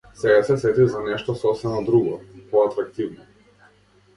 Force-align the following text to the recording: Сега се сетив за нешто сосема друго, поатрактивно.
Сега 0.19 0.37
се 0.45 0.55
сетив 0.61 0.87
за 0.93 1.01
нешто 1.09 1.35
сосема 1.41 1.83
друго, 1.91 2.17
поатрактивно. 2.55 3.29